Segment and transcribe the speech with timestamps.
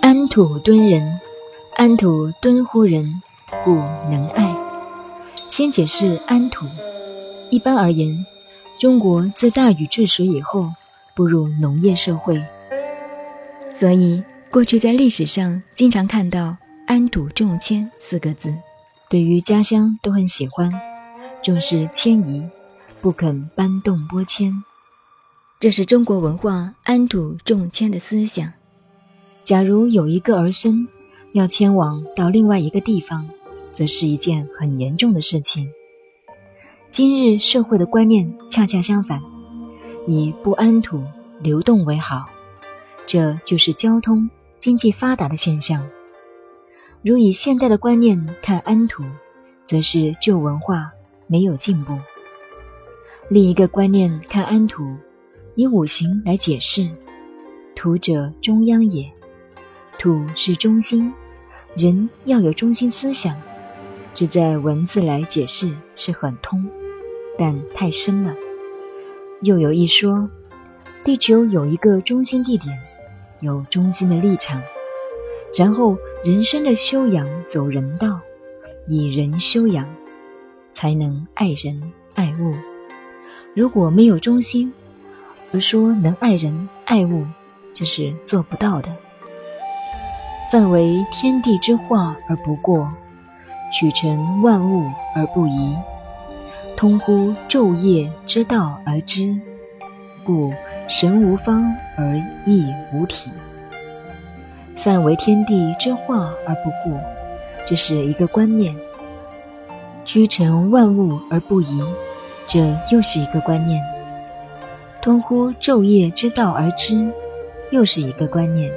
[0.00, 1.20] 安土敦人
[1.76, 3.22] 安土敦乎人
[3.64, 3.74] 故
[4.10, 4.56] 能爱。
[5.50, 6.66] 先解释安土。
[7.50, 8.24] 一般而言
[8.78, 10.70] 中国自大禹治水以后
[11.14, 12.42] 步入农业社会。
[13.70, 16.56] 所以过去在历史上经常看到
[16.86, 18.54] 安土重迁四个字。
[19.10, 20.72] 对于家乡都很喜欢。
[21.42, 22.48] 重视迁移
[23.00, 24.71] 不肯搬动拨迁。
[25.62, 28.52] 这是中国文化安土重迁的思想。
[29.44, 30.88] 假如有一个儿孙
[31.34, 33.30] 要迁往到另外一个地方，
[33.72, 35.70] 则是一件很严重的事情。
[36.90, 39.22] 今日社会的观念恰恰相反，
[40.04, 41.00] 以不安土
[41.40, 42.28] 流动为好，
[43.06, 45.88] 这就是交通经济发达的现象。
[47.02, 49.04] 如以现代的观念看安土，
[49.64, 50.90] 则是旧文化
[51.28, 51.96] 没有进步。
[53.28, 54.82] 另一个观念看安土。
[55.54, 56.88] 以五行来解释，
[57.74, 59.10] 土者中央也，
[59.98, 61.12] 土是中心，
[61.76, 63.36] 人要有中心思想。
[64.14, 66.68] 只在文字来解释是很通，
[67.38, 68.34] 但太深了。
[69.40, 70.28] 又有一说，
[71.02, 72.78] 地球有一个中心地点，
[73.40, 74.60] 有中心的立场，
[75.56, 78.20] 然后人生的修养走人道，
[78.86, 79.86] 以人修养，
[80.74, 82.54] 才能爱人爱物。
[83.54, 84.72] 如果没有中心，
[85.52, 87.26] 而说能爱人爱物，
[87.74, 88.88] 这是做不到的。
[90.50, 92.90] 范为天地之化而不过，
[93.72, 95.76] 取成万物而不移，
[96.76, 99.34] 通乎昼夜之道而知，
[100.24, 100.52] 故
[100.88, 103.30] 神无方而意无体。
[104.74, 106.98] 范为天地之化而不过，
[107.66, 108.74] 这是一个观念；
[110.04, 111.82] 居成万物而不移，
[112.46, 113.82] 这又是一个观念。
[115.02, 117.10] 通乎昼夜之道而知，
[117.72, 118.72] 又是一个观念。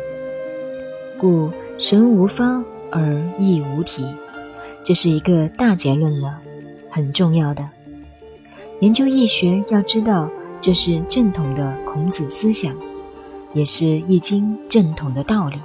[1.19, 4.11] 故神无方而亦无体，
[4.83, 6.39] 这是一个大结论了，
[6.89, 7.69] 很重要的。
[8.79, 12.75] 研究易学要知道，这是正统的孔子思想，
[13.53, 15.59] 也是易经正统的道理。